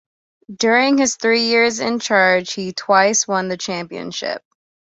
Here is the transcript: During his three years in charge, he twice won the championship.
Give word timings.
During 0.55 0.97
his 0.97 1.15
three 1.15 1.43
years 1.43 1.79
in 1.79 1.99
charge, 1.99 2.53
he 2.53 2.73
twice 2.73 3.27
won 3.27 3.49
the 3.49 3.55
championship. 3.57 4.41